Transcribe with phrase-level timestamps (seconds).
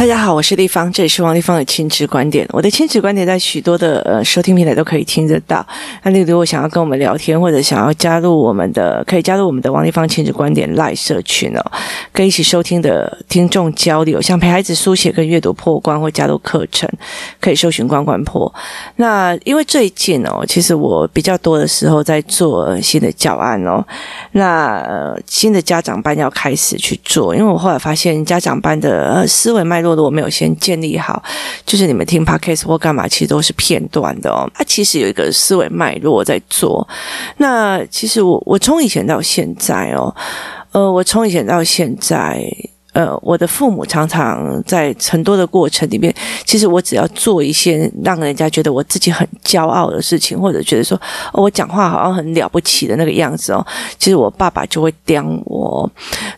[0.00, 2.48] 大家好，我是丽芳，这里是王丽芳的亲子观点。
[2.54, 5.64] 我的亲子观点在许多的呃收听平台都可以听得到。
[6.02, 11.62] 那你如果想要跟我们聊天，或者想要加入我们的，可以加入我们的王丽芳亲子观点 Live 社群哦，
[12.14, 14.22] 跟一起收听的听众交流。
[14.22, 16.88] 像陪孩子书写跟阅读破关或加入课程，
[17.38, 18.50] 可以搜寻关关破。
[18.96, 23.84] 那因为最近哦，其实我比较多的时候在做新的教案哦。
[24.32, 29.89] 那呃新的家长班要开始去做，因为我后来发现家长班的呃思维脉络。
[29.94, 31.22] 如果没有先建立好，
[31.64, 34.50] 就是你们听 Podcast 或干嘛，其实都是片段的哦。
[34.54, 36.86] 它其实有一个思维脉络在做。
[37.36, 40.14] 那其实我我从以前到现在哦，
[40.72, 42.42] 呃，我从以前到现在。
[42.92, 46.12] 呃，我的父母常常在很多的过程里面，
[46.44, 51.00] 其实我只要做一些让人家觉得我自己很骄傲的事情，或者觉得说，
[51.32, 53.64] 哦，我讲话好像很了不起的那个样子哦，
[53.98, 55.90] 其实我爸爸就会刁我。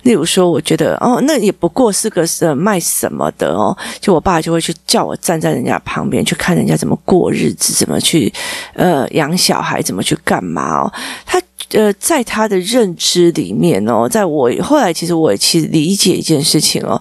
[0.02, 8.32] 例如说，我觉得哦，那也不过是个是卖什么的哦，就我爸就会去叫我站在人家旁边去看人家怎么过日子，怎么去
[8.74, 10.92] 呃养小孩，怎么去干嘛哦，
[11.24, 11.40] 他。
[11.72, 17.00] 呃，在他的认知里面哦，在我后来其实我也其实理解一件事情哦，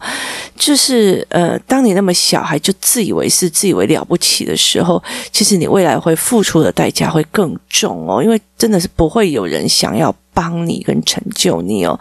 [0.56, 10.16] 就是呃，当你那么小孩就自以为是、自以为了不起的时候，其实你未来会付出的代价会更重哦，因为真的是不会有人想要。
[10.34, 12.00] 帮你跟成就你哦，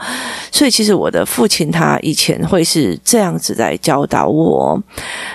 [0.53, 4.81] 所以其实我的父亲他以前会是这样子来教导我。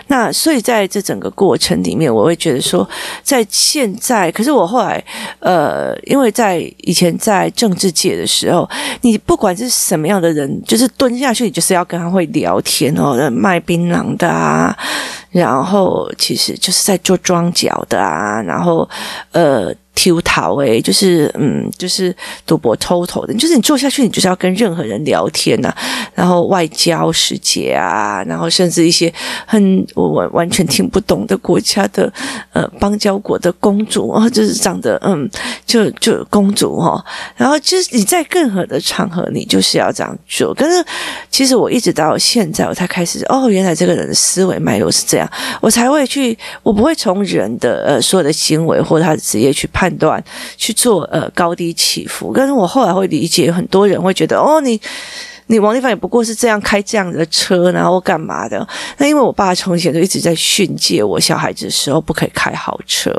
[0.07, 2.87] 那所以在这整个过程里面，我会觉得说，
[3.21, 5.03] 在现在，可是我后来
[5.39, 8.69] 呃，因为在以前在政治界的时候，
[9.01, 14.75] 你不管是什么样的人，就是蹲下去，你就是要跟他会聊天哦，卖槟榔的啊，
[15.31, 18.87] 然后其实就是在做庄脚的啊，然后
[19.31, 19.73] 呃。
[20.09, 25.73] 偷桃诶，就是嗯，就是赌博偷头的，就是你做下去，你就是要跟任何人聊天呐、
[26.13, 29.11] 然后外交使节啊，然后甚至一些
[29.45, 32.11] 很我完完全听不懂的国家的
[32.53, 35.29] 呃邦交国的公主啊，就是长得嗯，
[35.65, 37.05] 就就公主哈、哦，
[37.35, 40.53] 然后就是你在任何的场合，你就是要这样做。
[40.53, 40.85] 可是
[41.31, 49.94] 其实我一直到现在，我才开始哦，原来这个人的思维脉络是这样，我才会去，我不会从人的呃所有的行为或他的职业去判。
[49.97, 50.23] 段
[50.57, 54.79] 去做呃高低起伏，但是我后来会理解，很多人会觉得哦你。
[55.47, 58.67] 你王丽芳也不过是这样开这样的车，然后干嘛的？
[58.97, 63.11] 那因为我爸从前就一直在训诫我，小孩子的时候不可以开好车，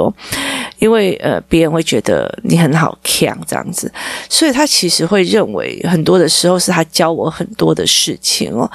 [0.80, 3.92] 因为呃别人会觉得你很好看这样子，
[4.28, 8.68] 所以他其实会认为很多的时候是他教我很多的事情哦。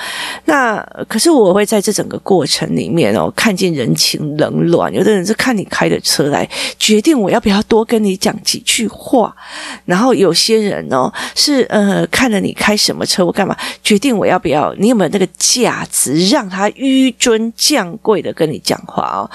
[0.46, 9.36] 那可是我会在这整个过程里面哦，看见人情冷暖，有的人是看你开的车来决定我要不要多跟你讲几句话，
[9.84, 13.36] 然后有些人哦是呃看了你开什么车我。
[13.42, 14.72] 干嘛决定我要不要？
[14.76, 19.26] 你有没有那个价值让他纡尊降贵的跟你讲话哦？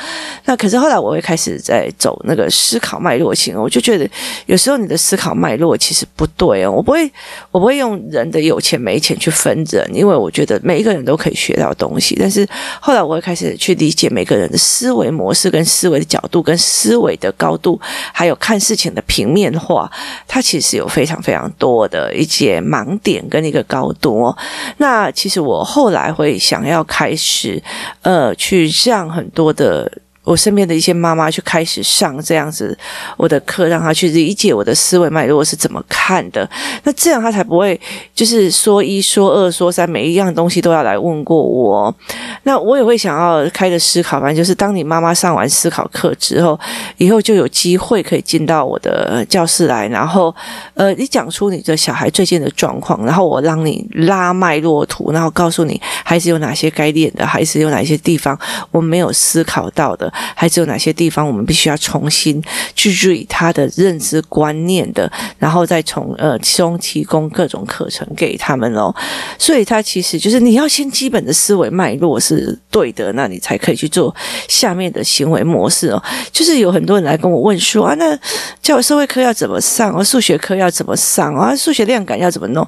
[0.45, 4.09] 那可是后来我会开始在走那个思考脉络型，我就觉得
[4.47, 6.71] 有时候你的思考脉络其实不对哦。
[6.71, 7.11] 我不会，
[7.51, 12.15] 我不会用人的有钱没钱去分人，因为我觉得每一个人都可以学到东西。
[12.17, 12.47] 但是
[12.81, 17.81] 后来我会开始去理解每个人的思维模式、跟思维的角度、跟思维的高度，
[18.13, 19.91] 还有看事情的平面化，
[20.29, 23.93] 它其实有非常非常多的一些盲点跟一个高。
[24.01, 24.37] 多，
[24.79, 27.63] 那其实我后来会想要开始，
[28.03, 29.91] 呃，去让很多的。
[30.27, 32.77] 我身边的一些妈妈去开始上这样子
[33.17, 36.49] 我的课，让她去理解我的思维脉络是怎么看的。
[36.83, 37.81] 那这样她才不会
[38.13, 41.95] 就是说一说二说三，每一样东西都要来问过我。
[42.43, 46.59] 那我也会想要开的思考班，就是当你妈妈上完思考课之后，
[46.97, 50.35] 以后就有机会可以进到我的教室来，然后
[50.75, 58.37] 呃，你讲出你的小孩最近的状况，然后我让你拉脉络图，然后告诉你孩子有哪些该练的，孩子有哪些地方
[58.73, 60.13] 我没有思考到的。
[60.35, 62.43] 孩子有哪些地方我们必须要重新
[62.75, 68.95] 去注意他的认知观念的，然后再从呃其中提供各种课程给他们哦。
[69.39, 74.15] 所以他其实就是你要先基本的思维脉络是对的，那你才可以去做
[74.49, 76.03] 下面的行为模式哦。
[76.33, 78.19] 就是有很多人来跟我问说啊，那
[78.63, 80.03] 教社会课要怎么上啊？
[80.03, 81.55] 数学课要怎么上啊？
[81.57, 82.67] 数学量感要怎么弄？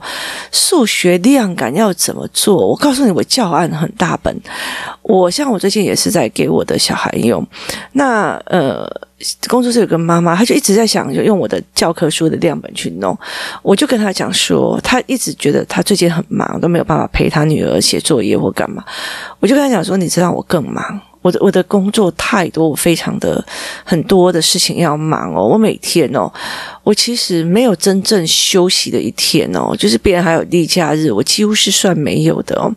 [0.53, 2.67] 数学量感要怎么做？
[2.69, 4.35] 我告诉你，我教案很大本。
[5.03, 7.38] 我像我最近也是在给我的小孩用。
[7.93, 8.89] 那呃，
[9.49, 13.17] 工作室有个妈妈，她就一直在想，就用我的教科书的量本去弄。
[13.63, 18.85] 我就跟她讲说，她一直觉得她最近很忙，都没有办法陪她女儿写作业或干嘛。
[19.41, 23.45] 我就跟她讲说，你知道我更忙，我的我的工作太多，我非常的
[23.85, 25.45] 很多的事情要忙哦。
[25.45, 26.33] 我每天哦，
[26.85, 32.73] 我其实没有真正休息的一天哦，就是别人还有例假日，我几乎是算没有的哦。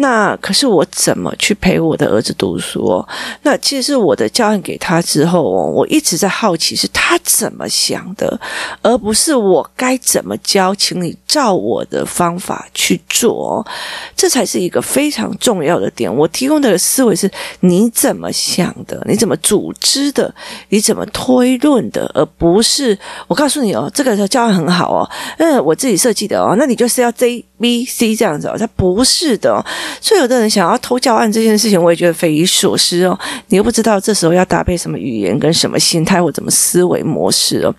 [0.00, 3.04] 那可是我怎么去陪我的儿子读书？
[3.42, 8.40] 那其实是我的教案给他之后哦，我一直在好奇是他怎么想的，
[8.80, 13.66] 而不是我该怎么教，请你照我的方法去做，
[14.14, 16.14] 这才是一个非常重要的点。
[16.14, 17.28] 我提供的思维是
[17.60, 20.32] 你怎么想的，你怎么组织的，
[20.68, 22.96] 你怎么推论的，而不是
[23.26, 29.64] 我告诉你哦，这个教案很好哦，嗯，我自己设计的哦，那你就是要 J B C 这样子哦，它不是的。
[30.00, 33.18] 所以有的人想要偷教案这件事情，我也觉得匪夷所思哦。
[33.48, 37.74] 你又不知道这时候要搭配什么语言跟什么心态或怎么思维模式哦。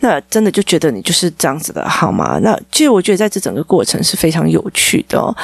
[0.00, 2.38] 那真的就觉得你就是这样子的好吗？
[2.42, 5.34] 那其实我觉得在这整个过程是非常有趣的哦。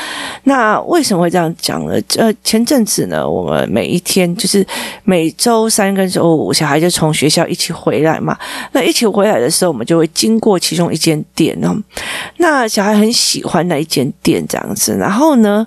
[0.45, 1.95] 那为什么会这样讲呢？
[2.17, 4.67] 呃，前阵子呢，我们每一天就是
[5.05, 8.37] 每周三跟周五，小孩就从学校一起回来嘛。
[8.73, 11.75] 那一起回来的时候，我们就会经过其中一间店哦。
[12.39, 15.67] 那小孩很喜欢那一间店这样子，然后呢，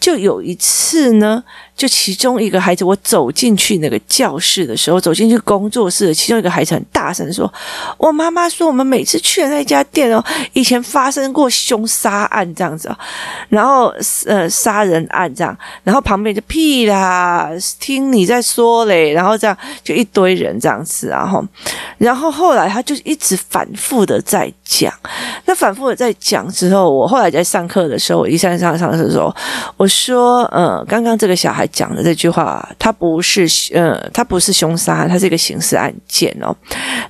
[0.00, 1.42] 就有一次呢。
[1.76, 7.52] 就其中一个孩子，我走进去那个教室的时候，走进去工作室，其中一个孩子很大声说
[8.00, 12.90] ：“我妈妈说，我们每次去的那家店哦，以前发生过凶杀案这样子，
[13.50, 13.92] 然后
[14.24, 15.54] 呃杀人案这样，
[15.84, 19.54] 然后旁边就屁啦，听你在说嘞，然后这样
[19.84, 21.44] 就一堆人这样子，然后
[21.98, 24.90] 然后后来他就一直反复的在讲，
[25.44, 29.30] 那反复的在讲之后，我后来在上课的时候，我一上上上课的时候，
[29.76, 36.56] 我说：呃，刚刚这个小孩。”讲的这句话，他不是呃，他不是凶杀，他是一个刑事案件哦。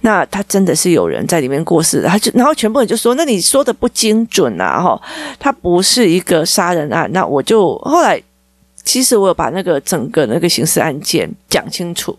[0.00, 5.00] 那他真的是有人在里面过世，他就然后全部人就说：“那你说的不精准啊！”哈，
[5.38, 7.08] 他不是一个杀人案。
[7.12, 8.20] 那我就后来。
[8.86, 12.16] 其实我有把那个整个那个刑事案件讲清楚，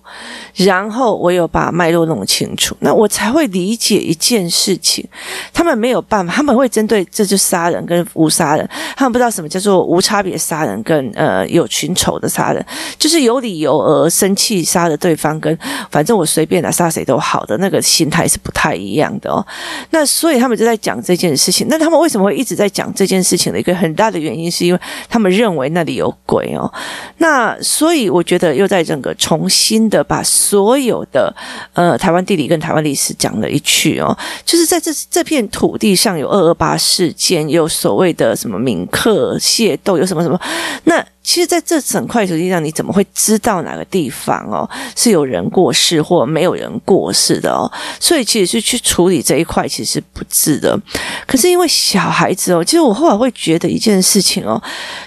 [0.54, 5.08] 然后我有把脉络弄清楚，那我才会理解一件事情。
[5.54, 12.64] 他们没有办法，他们会针对这就杀人跟无杀人，他们不知道什么叫做无差别杀人跟呃有群仇的杀人，
[13.00, 15.58] 就是有理由而生气杀了对方，跟
[15.90, 19.46] 反正我随便来杀谁都好的那个心态是不太一样的哦。
[19.92, 21.66] 那所以他们就在讲这件事情。
[21.70, 26.57] 那他们为什么会一直在讲这件事情的一个很大的原因，是因为他们认为那里有鬼。
[26.58, 26.72] 哦，
[27.20, 31.34] 那所以我觉得又在整个重新的把所有的
[31.74, 40.40] 呃台湾地理跟台湾历史讲了一去哦，就是在这这片土地上有二二八事件，有所谓的什么民客械斗，有什么什么
[40.86, 41.06] 那。
[41.28, 44.64] 其实，在这整块土地上，你怎么会知道哪个地方哦
[44.96, 47.70] 是有人过世或没有人过世的哦？
[48.00, 50.80] 所以，其实是去处理这一块，其实是不智的。
[51.28, 54.62] 可是，因为小孩子哦，其实我后来会觉得一件事情哦，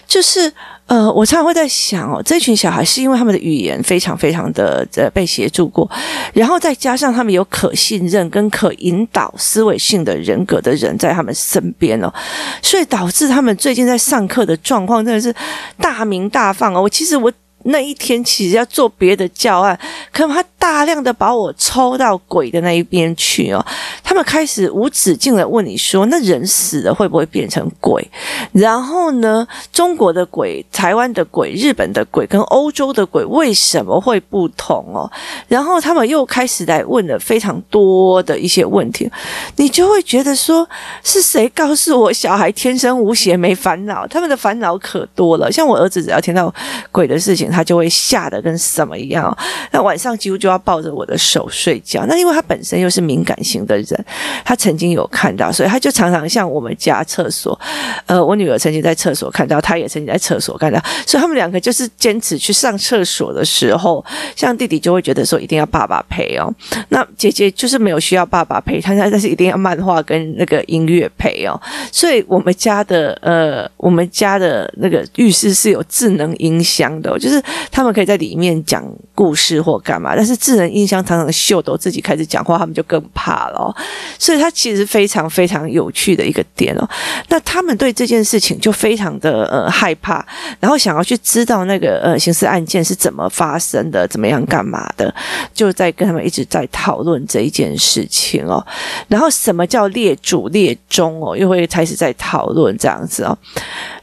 [0.06, 0.52] 就是
[0.90, 5.90] 呃，我常常会在想哦，这群小孩是因为他们的语言非常非常的呃被协助过，
[6.34, 12.12] 然后再加上他们有可信任跟可引导思维性的人格的人在他们身边哦，
[12.60, 15.34] 所以导致他们最近在上课的状况真的是
[15.80, 16.04] 大。
[16.10, 16.82] 明大放哦！
[16.82, 17.30] 我其实我
[17.64, 19.78] 那一天其实要做别的教案，
[20.12, 23.64] 可能他大量的把我抽到鬼的那一边去哦。
[24.02, 28.06] 他们开始无止境的问你说：“那人死了会不会变成鬼？”
[28.52, 35.10] 然后呢，中国的鬼、台湾的鬼、日本的鬼跟欧洲的鬼为什么会不同哦？
[35.46, 39.08] 然后他们又开始来问了非常多的一些问题，
[39.56, 40.68] 你就会觉得说：
[41.04, 44.06] 是谁告诉我小孩天生无邪没烦恼？
[44.06, 45.50] 他们的烦恼可多了。
[45.52, 46.52] 像我儿子只要听到
[46.90, 49.36] 鬼的事情，他就会吓得跟什么一样。
[49.72, 52.04] 那晚上几乎就要抱着我的手睡觉。
[52.06, 54.04] 那因为他本身又是敏感型的人。
[54.44, 57.58] 他曾经有看到，所以他就常常像我们家厕所，
[58.06, 66.52] 呃，我女儿曾经在厕所看到，他也曾经在厕所看到，所以他们两个就是坚持去上厕所的时候，像弟弟就会觉得说一定要爸爸陪哦，
[66.88, 71.60] 那姐姐就是没有需要爸爸陪，他但是一定要漫画跟那个音乐陪哦，
[71.92, 77.39] 所以我们家的呃，我们家的那个浴室是有智能音箱的，就是
[77.70, 83.74] 他们可以在里面讲故事或干嘛，但是智能音箱常常秀逗自己开始讲话，他们就更怕了。
[84.18, 86.88] 所以它其实非常非常有趣的一个点哦。
[87.28, 90.24] 那他们对这件事情就非常的呃害怕，
[90.58, 95.12] 然后想要去知道那个呃刑事案件是怎么发生的，怎么样干嘛的，
[95.54, 98.64] 就在跟他们一直在讨论这一件事情哦。
[99.08, 103.36] 然后什么叫列主列宗哦，又会开始在讨论这样子哦。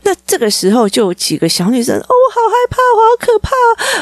[0.04, 3.52] 那这个时候就有几个小女生哦，我好害怕，我好可怕，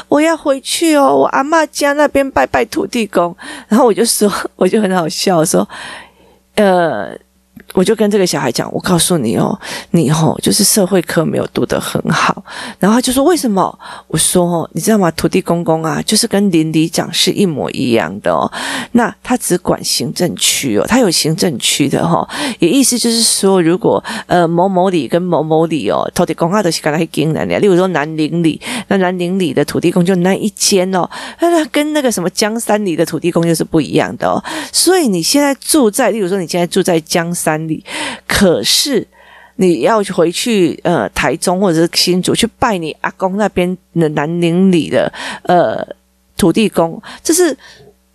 [0.07, 3.35] 我要回去哦，我阿嬷家那边拜拜土地公。
[3.67, 5.67] 然后我就说， 我就很好笑说。
[6.55, 7.09] 呃，
[7.75, 9.59] 我就跟这个小孩讲，我告诉你哦，
[9.91, 12.41] 你哦，就是社会科没有读得很好。
[12.79, 13.77] 然后他就说为什么？
[14.07, 15.11] 我说哦，你知道吗？
[15.11, 18.49] 土地公公啊，就是跟邻里长是一模一样的哦。
[18.93, 22.25] 那他只管行政区哦，他有行政区的、哦。
[22.59, 31.05] 也意思就是说，如果呃某某里跟某某里哦，土地公啊都是跟他经的，例如说南宁里，那南宁里的土地公就那一间哦，
[31.41, 34.41] 那他跟那个什么江山里的土地公就是不一样的哦。
[34.71, 37.64] 所以你现在住在，例如说你现在住在江山。
[38.27, 39.07] 可是
[39.57, 45.11] 你要回去呃台中或者是新竹去拜你阿公那边的南宁里的
[45.43, 45.85] 呃
[46.37, 47.57] 土地公，这是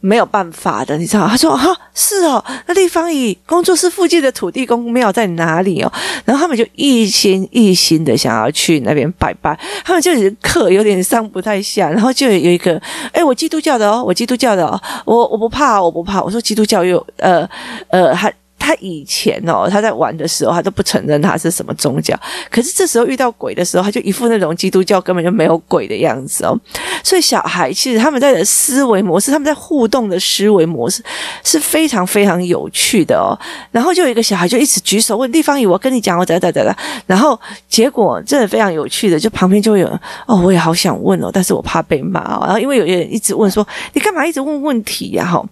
[0.00, 1.26] 没有办法的，你知道？
[1.26, 5.90] 他说哈是哦，那地方以工作室附近的土地公庙在哪里哦？
[6.26, 12.80] 然后他们就一心一心的想要去那边拜拜，他们就是课有点上不太下，然后就有一个
[13.12, 16.22] 哎，我基督教的哦，我基督教的哦，我我不怕，我不怕。
[16.22, 17.48] 我说基督教又呃
[17.88, 18.30] 呃还。
[18.70, 22.16] 他以前哦，他在玩的时候，他都不承认他是什么宗教。
[22.48, 26.56] 可是这时候遇到鬼的时候，他就一副那种基督教根本就没有鬼的样子哦。
[27.02, 31.02] 所以小孩其实他们在的思维模式，他们在互动的思维模式
[31.42, 33.34] 是非常非常有趣的哦。
[33.72, 36.76] 然后就有一个小孩就一直举手问地方姨，我跟你讲，我哒哒哒哒。
[37.06, 37.36] 然后
[37.68, 39.88] 结果真的非常有趣的，就旁边就有
[40.26, 42.44] 哦，我也好想问哦，但是我怕被骂哦。
[42.44, 45.26] 然后因为有些人一直问说，你干嘛一直问问题呀？
[45.26, 45.44] 哈，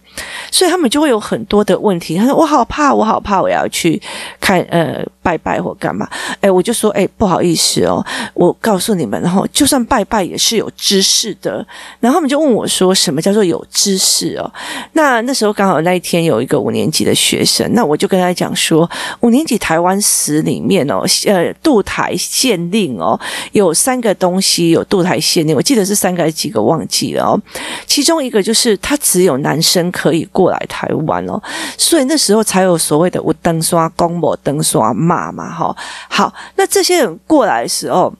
[0.50, 2.16] 所以他们就会有很多的问题。
[2.16, 2.92] 他说我好怕。
[2.92, 4.00] 我好怕，我要去
[4.40, 6.08] 看呃拜拜或干嘛？
[6.40, 11.66] 哎，我就说哎，不好意思哦，我告诉你们，然后就算拜拜也是有知识的。
[12.00, 14.50] 然后他们就问我说，什么叫做有知识哦？
[14.94, 23.20] 那那时候刚好那一天有一个五年级的学生，那我就跟他讲说，五年级台湾史里面哦，呃，渡台县令哦，
[23.52, 27.38] 有三个东西有渡台县令，我记得是三个还是几个忘记了哦。
[27.86, 31.38] 其中一个就是他只有男生可以过来台湾哦，
[31.76, 32.78] 所以那时候才有。
[32.78, 35.76] 所谓的无灯刷公母灯刷骂妈妈，哈，
[36.08, 38.12] 好，那这些人过来的时候。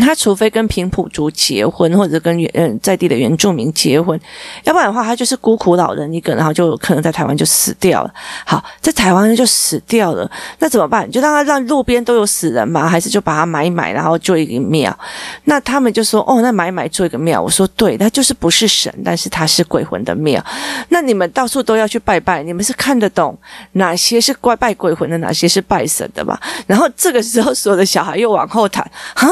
[0.00, 4.18] 他除非跟平埔族结婚，或者跟原嗯在地的原住民结婚，
[4.64, 8.14] 要不然的话，他就是孤苦老人一个，然后就可能在台湾就死掉了。
[8.46, 11.10] 好，在台湾就死掉了，那怎么办？
[11.10, 12.88] 就让他让路边都有死人吗？
[12.88, 14.96] 还是就把他埋一埋，然后做一个庙？
[15.44, 20.42] 那他们就说：“哦，那埋一埋做一个庙。”我说：“对，他就是不是神，但是他是鬼魂的庙。
[20.90, 23.36] 那你们到处都要去拜拜，你们是看得懂
[23.72, 29.28] 哪些是怪拜鬼魂的，哪些是拜神的吗？”然后这个时候，所有的小孩又往后谈，哈。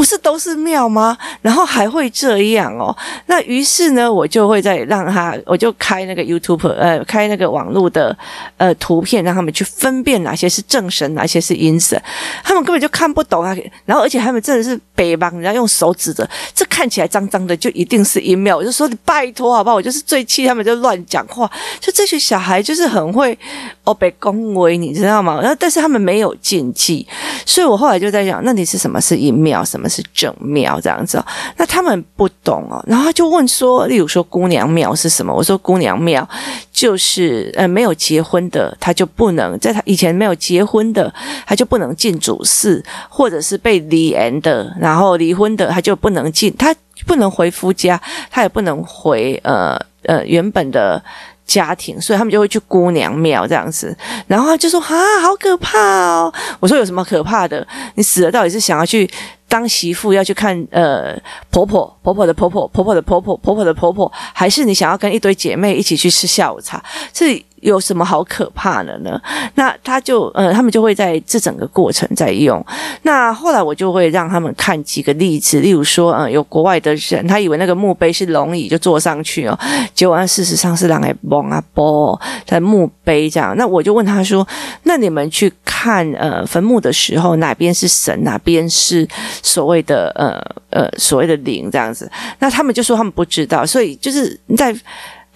[0.00, 1.14] 不是都是庙吗？
[1.42, 2.96] 然后还会这样哦。
[3.26, 8.16] 那于是呢，我就会再让他，我就开那个 YouTube，呃，开那个网络的
[8.56, 12.00] 呃图片，让他们去分辨哪些是正神，哪些是阴神。
[12.42, 13.54] 他们根本就看不懂啊。
[13.84, 18.56] 然后而且他们真的是北方，人家用手指着，这看起来脏脏的，就一定是阴庙。
[18.56, 19.76] 我就说你拜托好不好？
[19.76, 21.46] 我就是最气他们就乱讲话。
[21.78, 23.38] 就这些小孩就是很会
[23.84, 25.38] 哦被恭维，你知道吗？
[25.42, 27.06] 然后但是他们没有禁忌，
[27.44, 29.62] 所以我后来就在想，那你是什么是阴庙？
[29.62, 29.89] 什么？
[29.90, 31.26] 是正庙这样子哦？
[31.56, 35.34] 那他们不懂哦，然后他就问说，例如说姑娘庙是什么？
[35.34, 36.26] 我说姑娘庙
[36.72, 41.12] 就是呃没有结婚的，他就不能在他以前没有结婚的，
[41.44, 46.74] 他就不能进主祀，或者是被离异的，然后离婚的他就不能进，他
[47.06, 51.02] 不能回夫家，他也不能回呃呃原本的。
[51.46, 53.92] 家庭，所以他们就会去姑娘庙这样子，
[54.28, 56.32] 然后他就说啊，好可怕哦！
[56.60, 57.66] 我说有什么可怕的？
[57.96, 59.10] 你死了到底是想要去
[59.50, 66.80] 当媳妇，要去看呃婆婆婆婆的婆婆婆婆的婆婆婆婆的婆婆，还是你想要跟一堆姐妹一起去吃下午茶？
[67.12, 69.20] 这有什么好可怕的呢？
[69.54, 72.64] 那他就呃，他们就会在这整个过程在用。
[73.02, 79.58] 那后来我就会让他们看几个例子，例如说，呃，有国外的人，他以为那个墓碑是龙椅，就坐上去哦，
[79.94, 83.54] 结果事实上是让哎蒙啊波在墓碑这样。
[83.56, 84.46] 那我就问他说
[84.84, 89.06] ：“那你们去看呃坟墓的时候，哪边是神，哪边是
[89.42, 90.40] 所谓的呃
[90.70, 94.74] 呃所谓的灵这样子？”那他们就说他们不知道，所以就是在。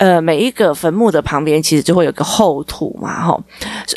[0.04, 3.42] 呃，每一个坟墓的旁边其实就会有个厚土嘛，吼，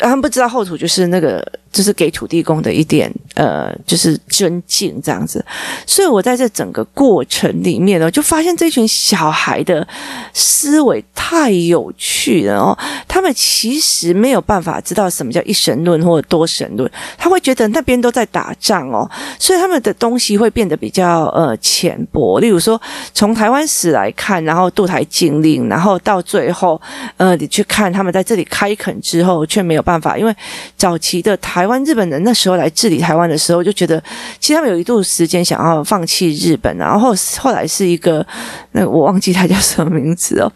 [0.00, 5.44] 他们不知道厚土就是那个，就是给土地公的一点，呃，就是尊敬这样子。
[5.86, 9.86] 所以我在这整个过程里面呢，就发现这群小孩的
[10.32, 12.78] 思维太有趣了哦。
[13.06, 19.08] 他们其实没有办法知道什么叫一神论或者多神论，他会觉得那边都在打仗哦，
[19.38, 22.40] 所以他们的东西会变得比较呃浅薄。
[22.40, 22.80] 例如说，
[23.12, 25.96] 从台湾史来看，然后渡台禁令，然后。
[26.08, 26.80] 到最后，
[27.18, 30.34] 呃，你去看他们在这里开垦之后，却没有办法，因为
[30.74, 34.02] 早期的台湾日本人那时候来治理台湾的时候，就觉得
[34.40, 38.26] 其实他们有一度时间想要放弃日本，然后后来是一个，
[38.72, 40.50] 那我忘记他叫什么名字哦。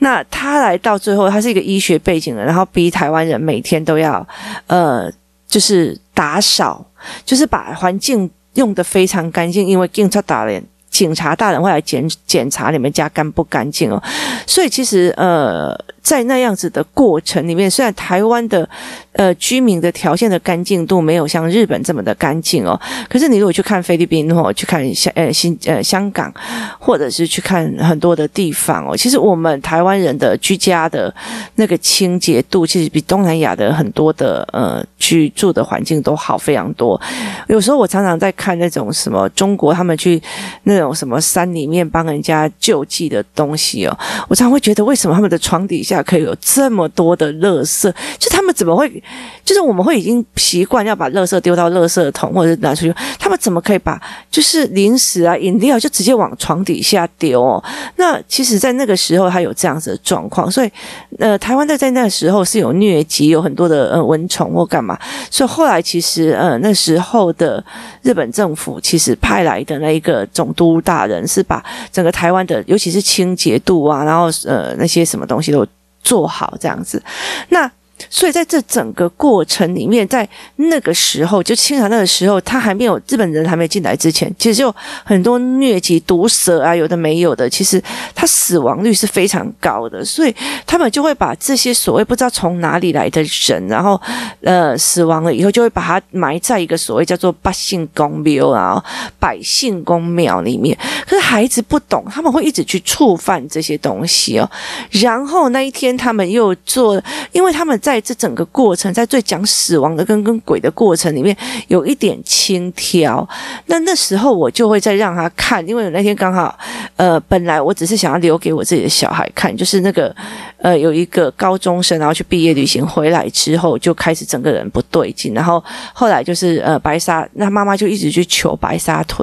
[0.00, 4.26] 那他来到最后，他是一个医学背景的，然后逼台湾人每天都要，
[4.66, 5.10] 呃，
[5.48, 6.84] 就是打扫，
[7.24, 14.02] 就是把环境用得非常干净，因为警察大人，警察大人会来检检查你们家干不干净哦。
[14.46, 15.74] 所以其实，呃。
[16.02, 18.68] 在那样子的过程里面，虽然台湾的
[19.12, 22.78] 呃居民的条件的干净度没有像日本这么的干净哦，
[23.08, 26.32] 可是你如果去看菲律宾哦，去看香呃新呃香港，
[26.80, 31.14] 或者是去看很多的地方哦，其实我们台湾人的居家的
[31.54, 37.00] 那个清洁度，其实比东南亚的很多的呃居住的环境都好非常多。
[37.46, 40.20] 有时候我常常在看那种什么中国他们去
[40.64, 43.96] 那种什么山里面帮人家救济的东西哦，
[44.28, 45.91] 我常常会觉得为什么他们的床底下。
[45.92, 49.02] 下可以有这么多的垃圾，就他们怎么会？
[49.44, 52.94] 就是我们会已经习惯要把垃圾丢到垃圾桶，或者拿出去。
[53.18, 57.62] 他们怎么可以把就是零食啊、饮料就直接往床底下丢哦？
[57.96, 60.70] 那其实，在那个时候，他有这样子的状况，所以
[61.18, 64.98] 呃，台湾在在那个时候是有疟疾，有很多的呃蚊虫或干嘛。
[65.30, 67.62] 所以后来其实呃那时候的
[68.02, 75.66] 日本政府其实派来的那一个总督大人是把整个台湾的，尤其是清洁度啊，然后呃那些什么东西都。
[76.02, 77.02] 做好这样子，
[77.50, 77.70] 那。
[78.10, 87.82] 所以在这整个过程里面，在那个时候，就清朝那个时候，他还没有日本人还没进来之前，其实就很多疟疾、毒蛇啊，有的没有的，其实
[88.14, 90.04] 他死亡率是非常高的。
[90.04, 90.34] 所以
[90.66, 94.00] 他们就会把这些所谓不知道从哪里来的人，然后
[94.42, 98.82] 呃死亡了以后，就会把他埋在一个所谓叫做百姓公庙啊，
[99.18, 100.76] 百姓公庙里面。
[101.06, 104.50] 可是孩子不懂，他们会一直去触犯这些东西哦。
[104.90, 107.00] 然后那一天，他们又做，
[107.32, 107.91] 因为他们在。
[107.92, 111.36] 在这整个过程，在最讲死亡的跟跟鬼的过程里面，
[111.68, 113.28] 有一点轻佻。
[113.66, 116.58] 那那时候我就会再让他看，因为那天刚好，
[116.96, 120.14] 呃，本来我只是想要留给我自己的小孩看，就是那个，
[120.56, 129.22] 呃，有一个高中生，然后去毕业旅行回来之后，就开始整个人不对劲，然后后来就是呃白沙，那妈妈就一直去求白沙屯，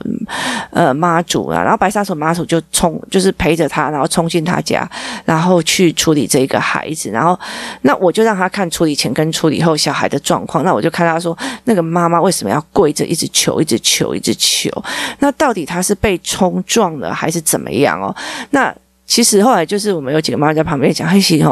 [0.69, 4.87] 呃妈祖啊，然后白沙屯妈祖就冲，就是陪着他，然后冲进他家，
[5.25, 7.39] 然后去处理这个孩子，然后
[7.81, 8.58] 那我就让他看。
[8.59, 14.69] 看处理前跟处理后小孩的状况，那我就看他说，那个妈妈为什么要跪着一直求，一直求，一直求？
[15.19, 18.13] 那到底他是被冲撞了还是怎么样哦？
[18.49, 18.75] 那。
[19.09, 21.43] 其实后来就是我们有几个妈妈在旁边讲，嘿，其实，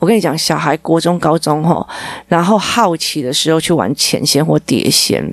[0.00, 1.86] 我跟你讲，小孩国中、高中吼，
[2.26, 5.24] 然后好奇的时候去玩钱仙或碟仙，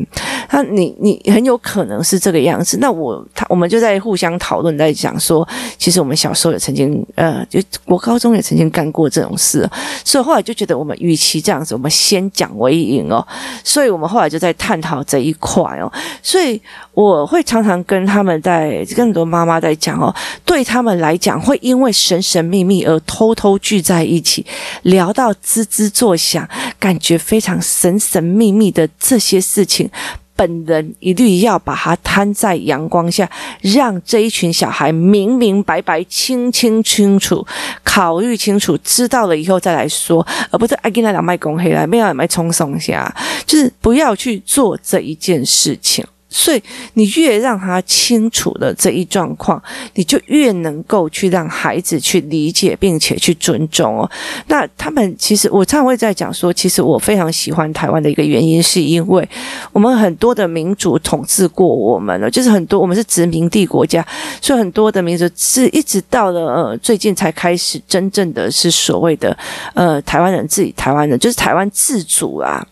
[0.51, 2.77] 那你你很有可能是这个样子。
[2.79, 5.45] 那我他我们就在互相讨论，在讲说，
[5.79, 9.67] 其实我们小时候也曾经呃，就国高中也曾经干过这种事，
[10.05, 13.27] 所以后来就觉得我们与其这样子，我们先讲为赢哦。
[13.63, 15.91] 所以我们后来就在探讨这一块哦。
[16.21, 16.61] 所以
[16.93, 20.13] 我会常常跟他们在跟很多妈妈在讲哦，
[20.45, 21.59] 对他们来讲会。
[21.63, 24.45] 因为神神秘秘而偷偷聚在一起，
[24.81, 26.47] 聊到吱吱作响，
[26.77, 29.89] 感觉非常神神秘秘的这些事情，
[30.35, 33.29] 本人一律要把它摊在阳光下，
[33.61, 37.45] 让这一群小孩明明白白、清清清楚、
[37.81, 46.05] 考虑清楚，知道了以后再来说，而不是爱跟他两卖公黑来，没有麦冲松下，就是不要去做这一件事情。
[46.33, 46.61] 所以，
[46.95, 49.61] 你越让他清楚的这一状况，
[49.93, 54.09] 你就越能够去让孩子去理解，并且去尊重哦。
[54.47, 59.29] 那他们其实，我常常会在讲说，其实我非常喜欢台湾的一个原因，是因为
[59.71, 64.03] 我们很多的民主统治过我们了，就是很多我们是殖民地国家，
[64.41, 69.37] 所以很多的民主是一直到了呃最近才开始真正的是所谓的
[69.75, 72.65] 呃台湾人自己台湾人，就是台湾自主啊。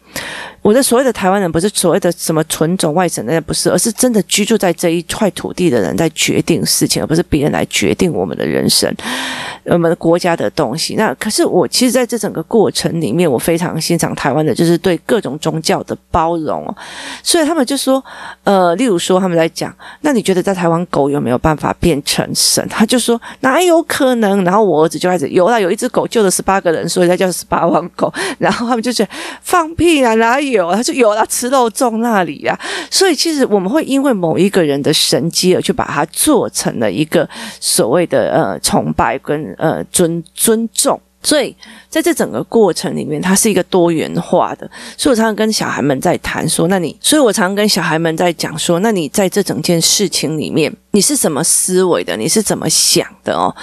[0.61, 8.93] 我的所谓的台湾人，不是所谓的什么纯种外省人，不是，而是真的居住在这一块土地的人在决定事情，而不是别人来决定我们的人生，
[9.63, 10.93] 我们的国家的东西。
[10.93, 16.63] 那可是我其实在这整个过程里面，我非常欣赏台湾的，就是对各种宗教的包容。
[17.23, 18.03] 所以他们就说，
[18.43, 22.63] 呃，例如说他们在讲，那你觉得在台湾狗有没有办法变成神？
[22.69, 24.43] 他就说哪有可能？
[24.43, 28.13] 然后我儿子就开始有了，有一只狗救了十八个人，所以他叫十八万狗。
[28.37, 30.51] 然后他们就觉得放屁啊，哪有？
[30.51, 32.59] 有，他就有了吃肉粽那里呀，
[32.89, 37.27] 所以其实我们会因为某一个人的神迹而去把它做成了一个
[37.59, 41.55] 所谓的呃崇拜跟呃尊尊重，所以
[41.89, 44.69] 在这整个过程里面，它是一个多元化的。
[44.97, 50.71] 所以我常常跟小孩们在谈说，那你，所以我常常跟小孩们在讲说，那你在这整件事情里面。
[50.91, 52.17] 你是怎么思维的？
[52.17, 53.53] 你是怎么想的哦？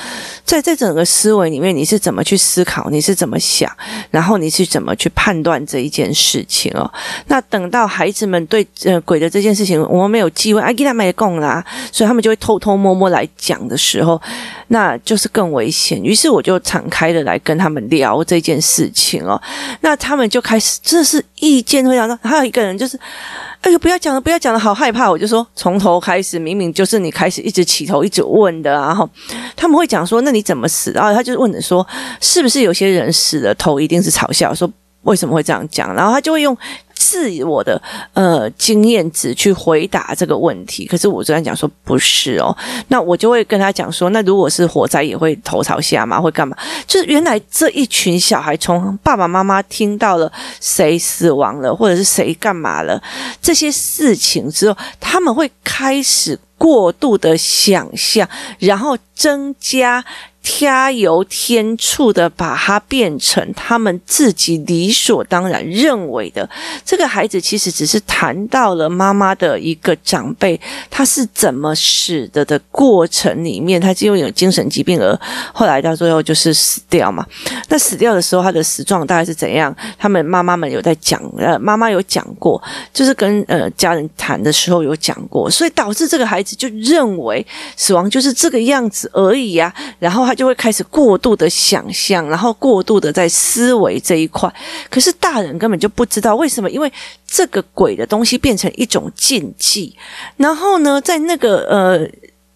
[0.45, 2.88] 在这整个思维里面，你是怎么去思考？
[2.91, 3.71] 你是怎么想？
[4.11, 6.91] 然后你是怎么去判断这一件事情哦？
[7.27, 14.21] 那等到孩子们对呃鬼的这件事情，我们没有机会，啊，给他们也供啦，所以他们就会偷偷摸摸来讲的时候，
[14.69, 16.03] 那就是更危险。
[16.03, 19.41] 于是我就敞开的来跟他们聊这件事情哦。
[19.83, 22.98] 那他们就开始，这是意见会讲到，还有一个人就是。
[23.61, 25.11] 哎呦，不要讲了，不要讲了，好害怕！
[25.11, 29.11] 我就说从头开始，明明就是你开始一直起头，一直问的，然后
[29.57, 30.92] 他们会讲说，那你怎么死？
[30.92, 31.85] 然后他就问你说，
[32.20, 34.55] 是不是有些人死了头一定是嘲笑？
[34.55, 34.70] 说
[35.03, 35.92] 为什么会这样讲？
[35.92, 36.57] 然后他就会用。
[36.98, 37.80] 自我的
[38.12, 42.54] 呃经验值去回答这个问题，可是我昨天讲说不是哦，
[42.88, 46.20] 那我就会跟他讲说，那如果是火灾也会头朝下吗？
[46.20, 46.56] 会干嘛？
[46.88, 50.30] 就是原来这一群小孩从爸爸妈妈听到了
[50.61, 53.00] 谁死亡了，或者是谁干嘛了
[53.40, 60.04] 这些事情之后，他们会开始过度的想象，然后增加。
[60.48, 66.48] 加油添醋的把它变成他们自己理所当然认为的。
[66.87, 70.58] 这个孩子其实只是谈到了妈妈的一个长辈，
[70.88, 75.16] 他是怎么死的的过程里面，他就因为有精神疾病而
[75.52, 77.26] 后来到最后就是死掉嘛。
[77.68, 79.74] 那死掉的时候，他的死状大概是怎样？
[79.98, 82.61] 他们妈妈们有在讲，呃，妈妈有讲过，
[82.92, 90.34] 就是跟呃家人谈的时候有讲过，所以导致这个孩子就认为死亡就是这个样子而已呀，然后他。
[90.38, 94.48] 就会开始过度的想象，然后过度的在思维这一块。
[94.88, 96.90] 可是大人根本就不知道为什么，因为
[97.27, 99.96] 这个鬼的东西变成一种禁忌。
[100.37, 102.09] 然后呢，在那个呃。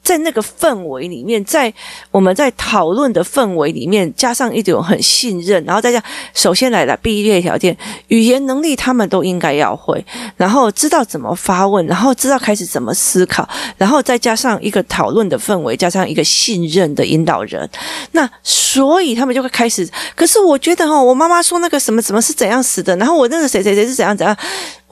[0.03, 1.73] 在那个氛围里面，在
[2.11, 6.03] 我们在讨论的氛围里面，加上一种很信任，然后再加，
[6.35, 7.77] 首先来了毕业条件，
[8.09, 10.05] 语言能力他们都应该要会，
[10.37, 17.69] 然后知道怎么发问，然后知道开始怎么思考，然后再加上一个讨论的氛围，加上一个信任的引导人，
[18.11, 19.89] 那所以他们就会开始。
[20.17, 24.37] 可是我觉得哈，我妈妈说那个什么什么是怎样死的，然后我那个谁谁谁是怎样怎样。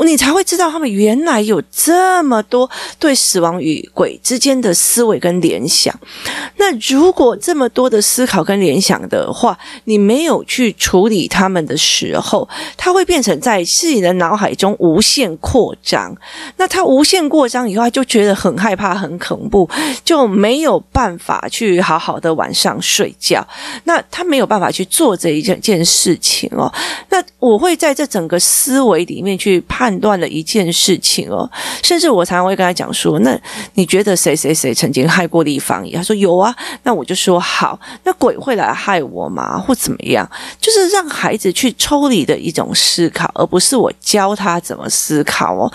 [0.04, 5.94] 你才会知道他们原来有这么多对死亡与鬼之间的思维跟联想。
[6.56, 16.16] 那如果这么多的思考跟联想的话，你没有去处理他们的时候，它会变成在自己的脑海中无限扩张。
[16.56, 19.68] 那他无限扩张以后，他就觉得很害怕、很恐怖，
[20.04, 23.46] 就没有办法去好好的晚上睡觉。
[23.84, 26.72] 那他没有办法去做这一件件事情哦。
[27.10, 29.89] 那我会在这整个思维里面去判。
[29.90, 31.50] 判断了一件事情哦，
[31.83, 33.37] 甚至我常常会跟他讲说：“那
[33.74, 39.59] 你觉得谁谁谁曾经害过立方？”他说：“有啊。”那我就说：“好，那鬼会来害我吗？
[39.59, 40.31] 或怎么样？”
[40.62, 45.68] 就是让孩子去抽离的一种思考，而不是我教他怎么思考哦。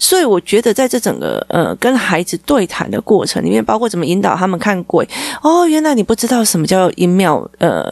[0.00, 5.08] 所以我觉得在这整个呃跟孩子对谈的过程里面，包括怎么引导他们看鬼
[5.42, 7.88] 哦，原来你不知道什么叫阴庙呃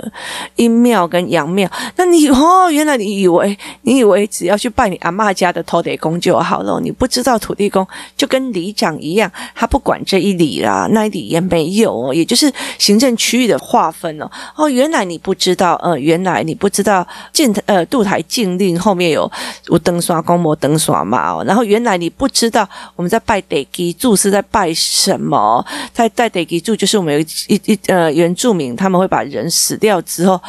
[0.57, 5.65] 阴庙跟阳庙，那你哦，原来你以为你以为只要去拜你阿嬷家的。
[5.69, 14.31] 土地公就好了，你不知道土地公就跟里长一样，他不管这一里啦，那一里也没有哦，也就是行政区域的划分哦。
[14.57, 19.31] 哦，原来你不知道，呃，原来你不知道建呃杜台禁令后面有
[19.67, 30.41] 有灯刷公模灯刷嘛哦，然后原来你不知道我们在拜地基柱是在拜什么，在在地基柱就是我们有一一呃原住民他们会把人死掉之后。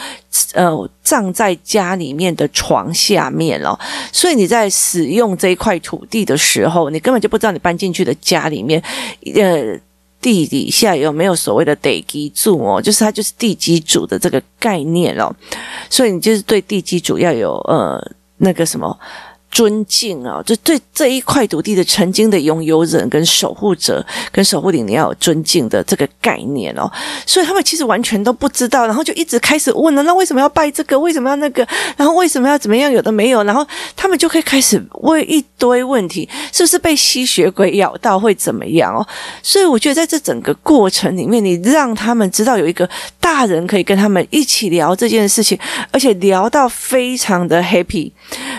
[0.53, 3.77] 呃，葬在家里面的床下面哦，
[4.11, 8.81] 所以你在使用这一块土地的时候，你根本就不知道你搬进去的家里面，
[9.35, 9.79] 呃，
[10.21, 15.33] 地底下有没有所谓的地基柱哦，就是它就是地基主的这个概念哦，
[15.89, 17.99] 所以你就是对地基主要有呃
[18.37, 18.97] 那个什么。
[19.51, 26.89] 尊敬啊，就对这一块土地的曾经的拥有人跟守护者跟守护灵，你要有尊敬的这个概念哦。
[27.25, 30.99] 所以他们其实完全都不知道，然后就一直开始问了：那为什么要拜这个？
[30.99, 31.67] 为什么要那个？
[31.97, 32.91] 然后为什么要怎么样？
[32.91, 39.05] 有的没有，然后他们就可以开始问一堆问题：是不是被吸血鬼咬到会怎么样哦？
[39.41, 42.87] 所以我觉得在这整个过程里面，你让他们知道有一个
[43.19, 45.57] 大人可以跟他们一起聊这件事情，
[45.91, 48.11] 而且聊到非常的 happy，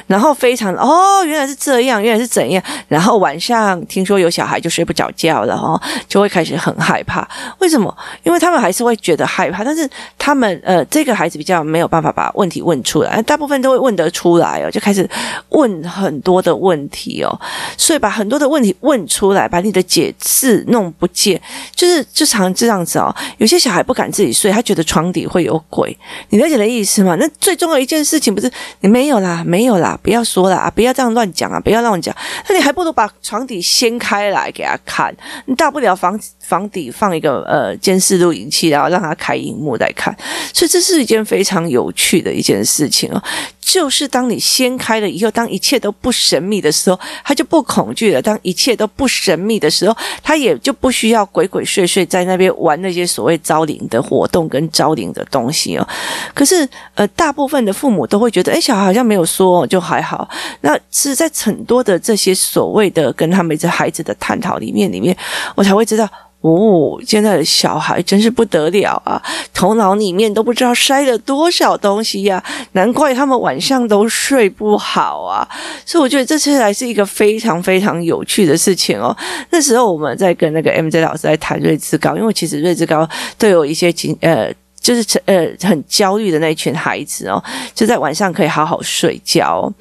[0.09, 0.80] 然后非常。
[0.81, 2.63] 哦，原来是这样，原来是怎样。
[2.89, 7.29] 然后晚上听说有小孩就睡不着觉了哦，就会开始很害怕。
[7.59, 7.95] 为什么？
[8.23, 9.89] 因为他们还是会觉得害怕，但是
[10.19, 15.09] 他们呃，这个孩子比较没有办法把问题问出来，大部分都会问得出来哦，就开始
[15.51, 17.41] 问很多的问题哦。
[17.77, 21.41] 所以把很多的问题问出来，把你的解释弄不见，
[21.75, 23.15] 就是就常这样子哦。
[23.39, 25.97] 有些小孩不敢自己睡，他觉得床底会有鬼。
[26.31, 27.17] 你了解的意思吗？
[27.19, 30.70] 那最重要一件事情不是你没有啦，没有啦，不要说啦。
[30.71, 32.15] 不要这样乱讲啊，不要乱讲。
[32.49, 35.15] 那你还不如把床底掀开来给他看，
[35.47, 40.13] 你大不了房子房底放一个呃监视录影器，然后让他开荧幕来看。
[40.53, 43.23] 所以这是一件非常有趣的一件事情哦。
[43.61, 55.87] 就是当你掀开了以后，当一切都不神秘的时候，他就不恐惧了；当一切都不神秘的时候，他也就不需要鬼鬼祟祟在那边玩那些所谓招灵的活动跟招灵的东西哦。
[56.35, 60.29] 可是，呃，大部分的父母都会觉得，诶，小孩好像没有说，就还好。
[60.63, 65.17] 那是在很多的这些所谓的跟他们这孩子的探讨里面，里面
[65.55, 66.09] 我才会知道。
[66.43, 69.23] 哦，现在的小孩真是不得了啊！
[69.53, 75.47] 头脑里面都不知道塞了多少东西呀，难怪他们晚上都睡不好啊！
[75.85, 79.15] 所以我觉得这次还是一个非常非常有趣的事情哦。
[79.51, 84.51] 那时候我们在跟那个 MJ 老师在谈瑞智高，因为其实瑞智高都有一些经呃。
[84.81, 87.43] 就是呃很焦虑的那一群孩子哦，
[87.75, 89.73] 就在晚上可以好好睡觉哦。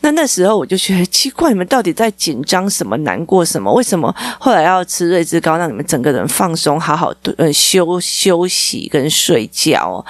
[0.00, 3.70] 那那时候我就觉得奇怪，你们到底在紧张什么、难过什么？
[3.72, 10.04] 为什么后来要吃瑞智高，让你们整个人放松、好好呃休休息跟睡觉哦？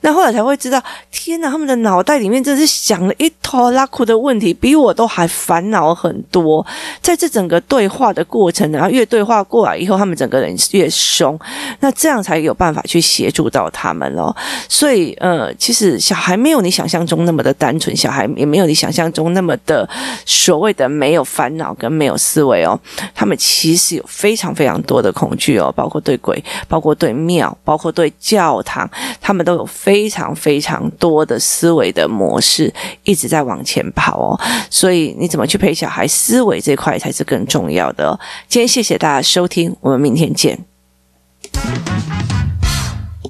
[0.00, 6.66] 那后来才会知道，天哪，他们的脑袋里面真是想了一拖拉库的问题，比我都还烦恼很多。
[7.00, 11.38] 在这整个对话的过程，然后越对话过来以后，他们整个人越松，
[11.78, 13.91] 那这样才有办法去协助到他。
[13.92, 14.34] 他们哦，
[14.70, 19.86] 所以呃，其实小孩没有你想象中那么的单纯，小孩也没有你想象中那么的
[20.24, 22.78] 所谓的没有烦恼跟没有思维哦。
[23.14, 28.88] 他们其实有非常非常多的恐惧哦，包括对鬼，包括对庙，包括对教堂，
[29.20, 32.72] 他们都有非常非常多的思维的模式
[33.04, 34.40] 一直在往前跑哦。
[34.70, 38.18] 所以你怎么去陪小孩思维这块才是更重要的哦。
[38.48, 40.58] 今天谢谢大家收听，我们明天见。